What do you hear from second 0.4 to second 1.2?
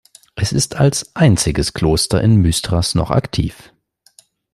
ist als